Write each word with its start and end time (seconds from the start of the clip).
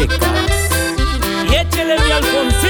Zacatecas. 0.00 0.70
Y 1.50 1.54
échele 1.54 1.98
mi 1.98 2.12
Alfonsín. 2.12 2.69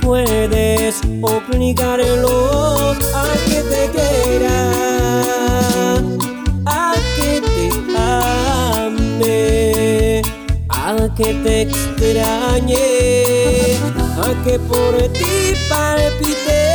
puedes 0.00 1.00
obligarlo 1.22 2.92
a 3.14 3.26
que 3.46 3.60
te 3.70 3.90
quiera, 3.94 4.58
a 6.66 6.94
que 7.16 7.40
te 7.40 7.66
ame, 7.96 9.42
a 10.68 11.08
que 11.16 11.34
te 11.44 11.62
extrañe, 11.62 12.88
a 14.22 14.28
que 14.44 14.58
por 14.58 14.96
ti 15.12 15.54
palpite. 15.68 16.70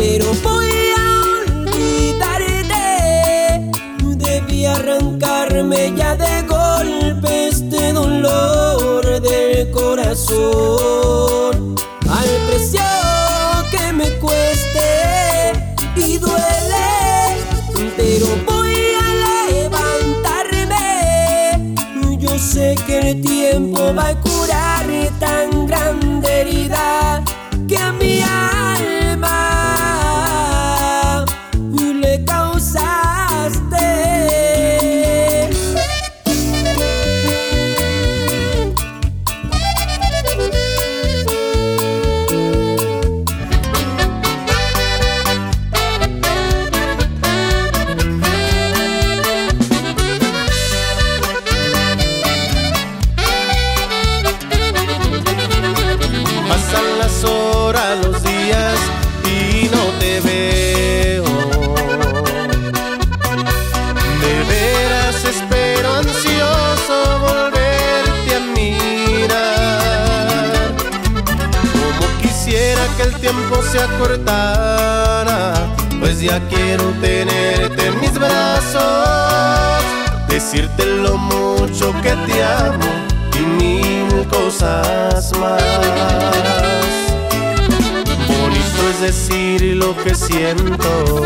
pero 0.00 0.26
voy 0.42 0.72
a 0.96 1.00
olvidarte. 1.42 2.84
Debí 4.16 4.66
arrancarme 4.66 5.92
ya 5.96 6.16
de 6.16 6.49
corazón. 10.30 11.74
Al 12.08 12.28
precio 12.48 12.82
que 13.70 13.92
me 13.92 14.10
cueste 14.18 15.52
y 15.96 16.18
duele, 16.18 17.36
pero 17.96 18.26
voy 18.46 18.74
a 19.00 19.06
levantarme. 19.52 20.86
Yo 22.18 22.38
sé 22.38 22.74
que 22.86 23.10
el 23.10 23.20
tiempo 23.20 23.94
va 23.94 24.08
a 24.08 24.20
curar 24.20 24.86
tan 25.18 25.66
grande 25.66 26.40
herida 26.40 27.22
que 27.68 27.76
a 27.76 27.92
mi 27.92 28.20
te 60.20 60.28
veo. 60.28 61.24
De 64.20 64.44
veras 64.48 65.24
espero 65.24 65.94
ansioso 65.94 67.18
volverte 67.20 68.36
a 68.36 68.40
mirar. 68.54 69.42
Como 71.72 72.20
quisiera 72.20 72.82
que 72.96 73.02
el 73.02 73.14
tiempo 73.16 73.62
se 73.70 73.80
acortara, 73.80 75.54
pues 76.00 76.20
ya 76.20 76.40
quiero 76.48 76.84
tenerte 77.00 77.86
en 77.86 78.00
mis 78.00 78.14
brazos. 78.14 79.84
Decirte 80.28 80.86
lo 80.86 81.16
mucho 81.16 81.92
que 82.02 82.14
te 82.26 82.44
amo 82.44 82.86
y 83.34 83.40
mil 83.62 84.26
cosas 84.28 85.32
más. 85.38 87.09
Decir 89.00 89.76
lo 89.76 89.96
que 89.96 90.14
siento 90.14 91.24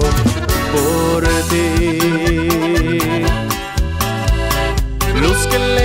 por 0.73 1.25
ti. 1.51 1.99
Luz 5.21 5.47
que 5.51 5.59
le 5.59 5.84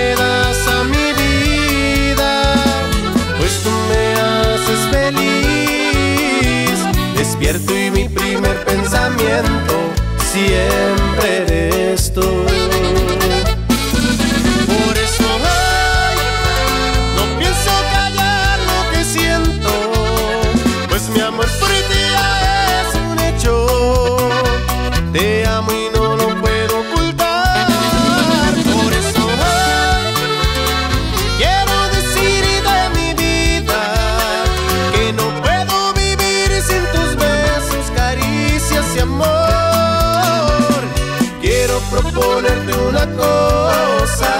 proponerte 42.01 42.73
una 42.77 43.05
cosa. 43.15 44.33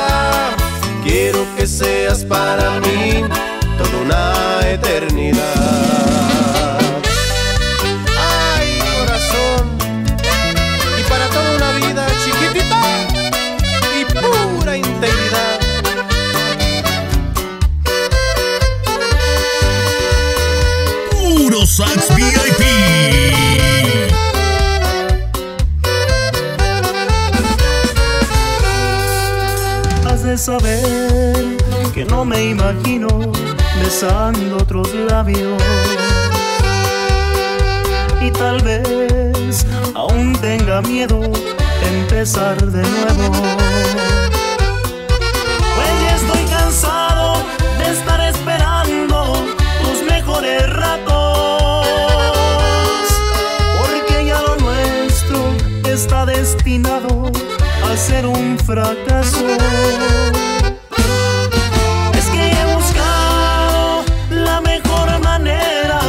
Quiero 1.04 1.46
que 1.56 1.68
seas 1.68 2.24
para 2.26 2.80
mí 2.80 3.24
toda 3.78 3.98
una 4.04 4.70
eternidad. 4.70 5.69
De 30.30 30.38
saber 30.38 31.58
que 31.92 32.06
no 32.06 32.24
me 32.24 32.50
imagino 32.52 33.08
besando 33.82 34.58
otros 34.58 34.94
labios. 34.94 35.62
Y 38.22 38.30
tal 38.32 38.62
vez 38.62 39.66
aún 39.96 40.34
tenga 40.40 40.82
miedo 40.82 41.20
empezar 41.82 42.58
de 42.64 42.84
nuevo. 42.84 43.69
Fracaso. 58.70 59.48
Es 62.14 62.26
que 62.34 62.52
he 62.52 62.76
buscado 62.76 64.04
la 64.30 64.62
mejor 64.62 65.08
manera 65.24 66.00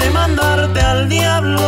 de 0.00 0.10
mandarte 0.10 0.80
al 0.80 1.08
diablo. 1.08 1.60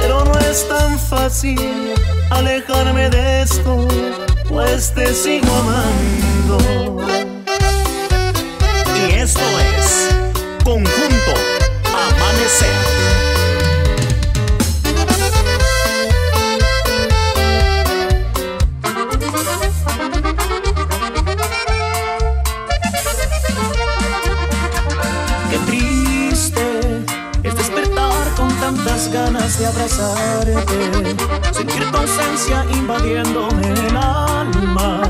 Pero 0.00 0.24
no 0.24 0.38
es 0.40 0.68
tan 0.68 0.98
fácil 0.98 1.94
alejarme 2.30 3.08
de 3.10 3.42
esto, 3.42 3.86
pues 4.48 4.92
te 4.92 5.14
sigo 5.14 5.54
amando. 5.54 6.58
Y 8.98 9.12
esto 9.14 9.46
es 9.78 10.08
Conjunto 10.64 11.34
Amanecer. 11.94 12.99
Abrazarte, 29.70 31.16
sentir 31.52 31.90
tu 31.90 31.96
ausencia 31.96 32.64
invadiéndome 32.74 33.68
el 33.68 33.96
alma, 33.96 35.00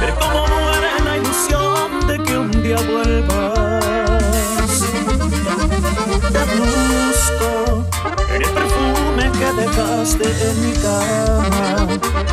ver 0.00 0.14
cómo 0.18 0.46
muere 0.48 0.90
la 1.04 1.16
ilusión 1.16 2.06
de 2.06 2.18
que 2.24 2.38
un 2.38 2.50
día 2.62 2.78
vuelvas. 2.90 3.84
Te 6.34 6.42
busco 6.56 7.50
en 8.34 8.42
el 8.42 8.50
perfume 8.50 9.30
que 9.38 9.48
dejaste 9.62 10.26
en 10.48 10.56
mi 10.64 10.72
cama, 10.84 11.86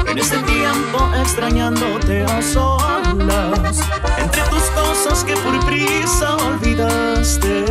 en 0.09 0.17
ese 0.17 0.37
tiempo 0.39 0.97
extrañándote 1.21 2.23
a 2.23 2.41
solas, 2.41 3.81
entre 4.17 4.41
tus 4.43 4.63
cosas 4.71 5.23
que 5.23 5.35
por 5.37 5.59
prisa 5.65 6.35
olvidaste. 6.37 7.65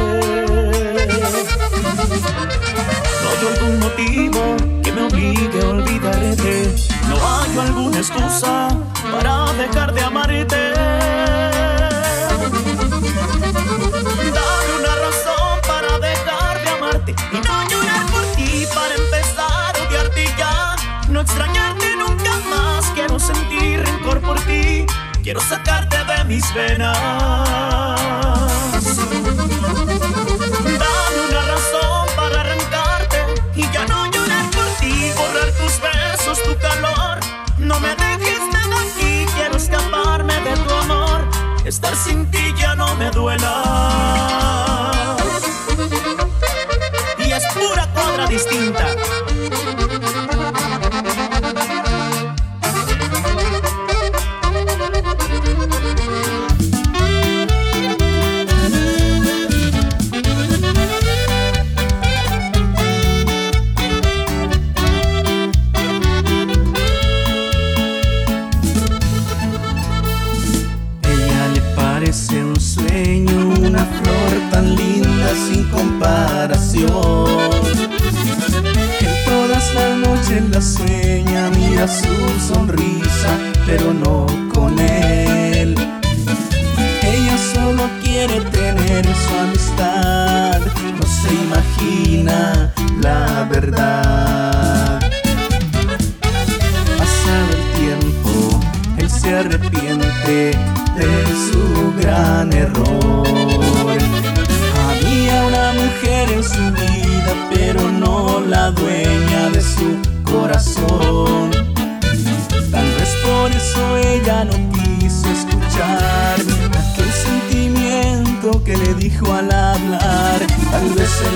No 3.26 3.32
hay 3.32 3.46
algún 3.54 3.80
motivo 3.80 4.56
que 4.84 4.92
me 4.92 5.02
obligue 5.02 5.60
a 5.60 5.68
olvidarte. 5.70 6.74
No 7.08 7.16
hay 7.16 7.58
alguna 7.58 7.98
excusa 7.98 8.68
para 9.10 9.52
dejar 9.54 9.92
de 9.92 10.00
amarte. 10.00 10.72
Dame 14.36 14.72
una 14.78 14.94
razón 15.06 15.60
para 15.66 15.98
dejar 15.98 16.62
de 16.62 16.68
amarte 16.70 17.14
y 17.32 17.36
no 17.36 17.68
llorar 17.68 18.06
por 18.12 18.22
ti 18.36 18.64
para 18.72 18.94
empezar 18.94 19.76
a 19.76 19.88
odiarte 19.88 20.24
ya. 20.38 20.76
No 21.08 21.22
extrañarte 21.22 21.96
nunca 21.96 22.30
más. 22.48 22.86
Quiero 22.94 23.18
sentir 23.18 23.82
rencor 23.84 24.20
por 24.20 24.38
ti. 24.42 24.86
Quiero 25.24 25.40
sacarte 25.40 25.96
de 26.04 26.24
mis 26.26 26.54
venas. 26.54 27.35
Cuadra 47.96 48.26
distinta. 48.26 49.35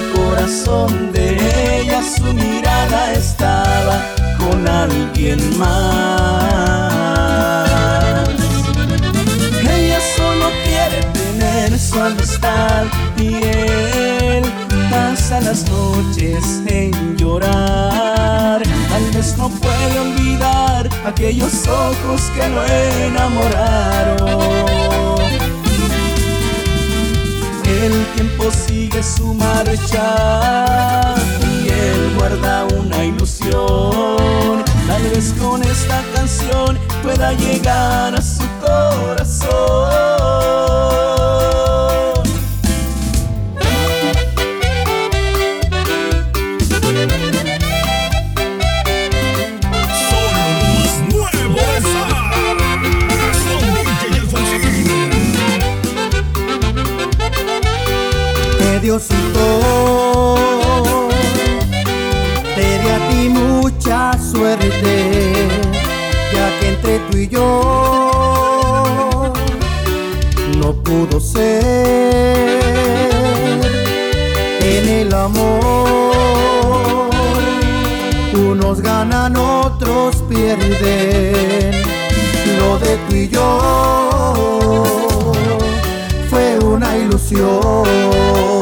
El 0.01 0.11
corazón 0.13 1.13
de 1.13 1.81
ella, 1.81 2.01
su 2.03 2.25
mirada 2.33 3.13
estaba 3.13 4.01
con 4.39 4.67
alguien 4.67 5.39
más. 5.59 6.09
Ella 9.61 10.01
solo 10.17 10.47
quiere 10.65 11.03
tener 11.13 11.79
su 11.79 12.01
amistad 12.01 12.85
y 13.17 13.35
él 13.45 14.45
pasa 14.91 15.41
las 15.41 15.69
noches 15.71 16.63
en 16.67 17.17
llorar. 17.17 18.63
Tal 18.91 19.11
vez 19.15 19.37
no 19.37 19.49
puede 19.49 20.01
olvidar 20.01 20.89
aquellos 21.07 21.67
ojos 21.69 22.23
que 22.35 22.49
lo 22.49 22.65
enamoraron 23.07 24.21
el 27.83 28.07
tiempo 28.15 28.51
sigue 28.51 29.03
su 29.03 29.33
marcha 29.35 31.15
y 31.51 31.69
él 31.69 32.15
guarda 32.19 32.67
una 32.79 33.05
ilusión. 33.05 34.65
Tal 34.87 35.03
vez 35.15 35.35
con 35.41 35.63
esta 35.63 36.03
canción 36.15 36.79
pueda 37.03 37.33
llegar 37.33 38.15
a 38.15 38.23
su 38.23 38.45
corazón. 38.61 40.00
El 75.11 75.15
amor. 75.15 77.11
Unos 78.35 78.81
ganan, 78.81 79.37
otros 79.37 80.17
pierden. 80.29 81.73
Lo 82.59 82.79
de 82.79 82.97
tú 83.09 83.15
y 83.15 83.29
yo 83.29 83.59
fue 86.29 86.59
una 86.59 86.97
ilusión. 86.97 88.60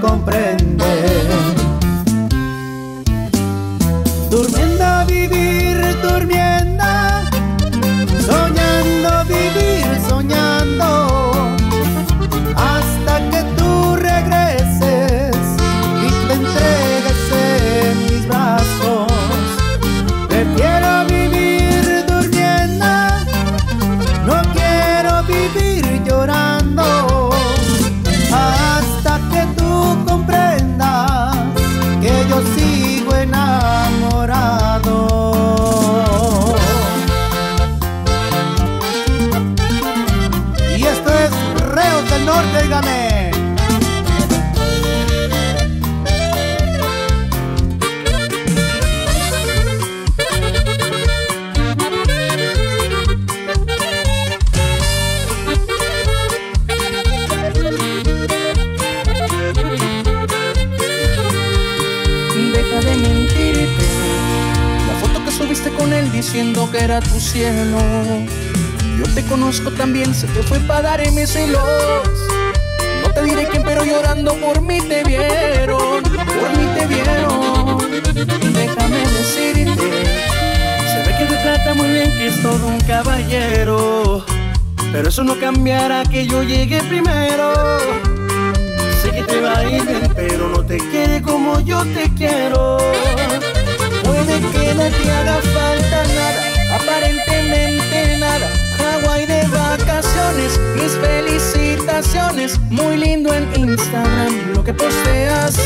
comprende. 0.00 0.84
Durmiendo 4.30 4.71
dígame. 42.62 43.30
Deja 62.52 62.80
de 62.80 62.96
mentirte. 62.96 63.86
La 64.88 64.94
foto 65.00 65.24
que 65.24 65.30
subiste 65.30 65.70
con 65.70 65.92
él 65.92 66.10
diciendo 66.12 66.68
que 66.70 66.78
era 66.78 67.00
tu 67.00 67.18
cielo. 67.20 67.78
Yo 68.98 69.14
te 69.14 69.22
conozco 69.24 69.70
también, 69.70 70.14
sé 70.14 70.26
que 70.28 70.42
fue 70.42 70.58
para 70.60 70.96
darme 70.96 71.26
celos 71.26 72.31
te 73.14 73.22
diré 73.22 73.46
quién, 73.48 73.62
pero 73.62 73.84
llorando 73.84 74.34
por 74.34 74.60
mí 74.62 74.80
te 74.80 75.04
vieron, 75.04 76.02
por 76.02 76.56
mí 76.56 76.66
te 76.74 76.86
vieron. 76.86 77.78
Déjame 78.52 78.98
decirte, 78.98 79.90
se 80.92 80.98
ve 81.06 81.16
que 81.18 81.24
te 81.26 81.36
trata 81.36 81.74
muy 81.74 81.88
bien, 81.88 82.10
que 82.18 82.28
es 82.28 82.42
todo 82.42 82.66
un 82.66 82.80
caballero. 82.80 84.24
Pero 84.92 85.08
eso 85.08 85.24
no 85.24 85.38
cambiará 85.38 86.02
que 86.04 86.26
yo 86.26 86.42
llegue 86.42 86.82
primero. 86.84 87.52
Sé 89.02 89.10
que 89.10 89.22
te 89.22 89.40
va 89.40 89.58
a 89.58 89.64
ir 89.64 89.84
bien, 89.84 90.12
pero 90.14 90.48
no 90.48 90.64
te 90.64 90.78
quiere 90.78 91.22
como 91.22 91.60
yo 91.60 91.82
te 91.86 92.10
quiero. 92.14 92.76
Puede 94.04 94.40
que 94.52 94.74
no 94.74 94.84
te 94.84 95.10
haga 95.10 95.40
falta 95.54 95.81
mis 100.76 100.92
felicitaciones. 100.98 102.58
Muy 102.70 102.96
lindo 102.96 103.32
en 103.32 103.44
Instagram 103.56 104.54
lo 104.54 104.64
que 104.64 104.74
posteas. 104.74 105.58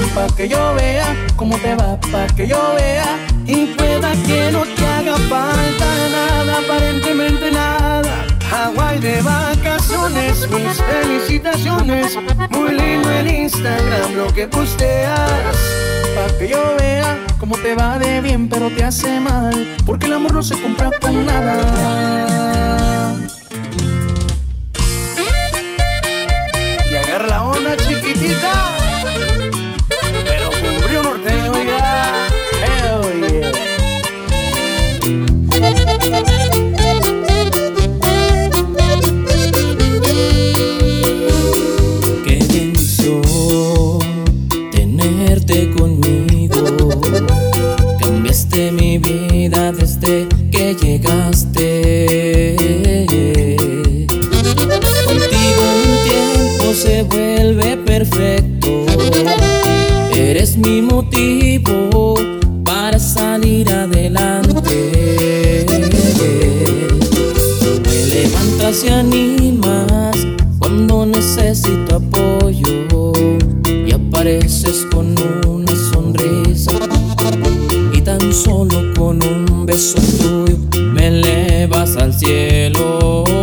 Y 0.00 0.10
pa' 0.14 0.26
que 0.36 0.48
yo 0.48 0.74
vea 0.74 1.14
cómo 1.36 1.56
te 1.58 1.74
va, 1.74 1.98
pa' 2.12 2.26
que 2.34 2.46
yo 2.46 2.74
vea. 2.76 3.18
Y 3.46 3.66
pueda 3.76 4.12
que 4.26 4.50
no 4.52 4.62
te 4.64 4.86
haga 4.86 5.16
falta 5.28 5.86
nada, 6.10 6.58
aparentemente 6.58 7.50
nada. 7.50 8.24
Hawaii 8.50 9.00
de 9.00 9.20
vacaciones, 9.22 10.48
mis 10.50 10.82
felicitaciones. 10.82 12.18
Muy 12.50 12.74
lindo 12.74 13.10
en 13.10 13.28
Instagram 13.44 14.14
lo 14.14 14.32
que 14.32 14.46
posteas. 14.46 15.56
Pa' 16.14 16.38
que 16.38 16.48
yo 16.48 16.74
vea 16.78 17.18
cómo 17.38 17.56
te 17.56 17.74
va 17.74 17.98
de 17.98 18.20
bien, 18.22 18.48
pero 18.48 18.70
te 18.70 18.84
hace 18.84 19.20
mal. 19.20 19.76
Porque 19.84 20.06
el 20.06 20.14
amor 20.14 20.32
no 20.32 20.42
se 20.42 20.60
compra 20.60 20.90
con 21.00 21.26
nada. 21.26 22.55
tuyo 79.84 80.56
me 80.94 81.08
elevas 81.08 81.96
al 81.96 82.14
cielo. 82.14 83.35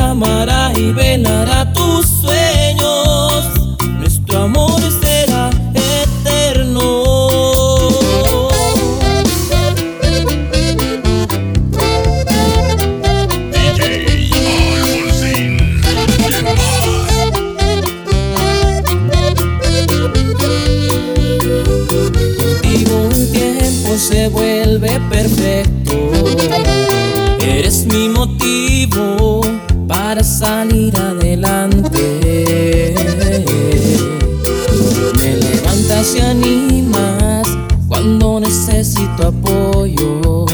amará 0.00 0.72
y 0.76 0.92
velará 0.92 1.72
tu 1.72 1.87
cuando 37.88 38.40
necesito 38.40 39.28
apoyo 39.28 40.46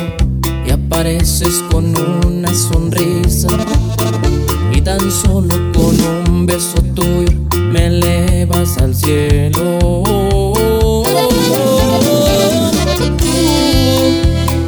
y 0.66 0.70
apareces 0.70 1.62
con 1.70 1.94
una 2.26 2.54
sonrisa 2.54 3.48
y 4.72 4.80
tan 4.80 5.10
solo 5.10 5.54
con 5.72 5.96
un 6.28 6.46
beso 6.46 6.80
tuyo 6.94 7.32
me 7.72 7.86
elevas 7.86 8.78
al 8.78 8.94
cielo. 8.94 9.78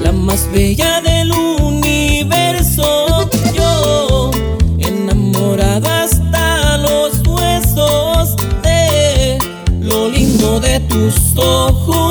La 0.03 0.12
más 0.12 0.49
bella 0.53 0.96
пустого. 11.07 12.06